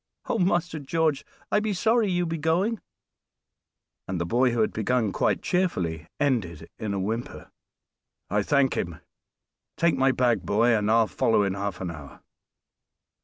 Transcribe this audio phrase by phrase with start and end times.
[0.25, 0.39] Oh!
[0.39, 2.81] Master George, I be sorry you be going,"
[4.07, 7.51] and the boy, who had begun quite cheerfully, ended in a whimper.
[8.27, 8.99] "I thank him!
[9.77, 12.21] Take my bag, boy, and I'll follow in half an hour."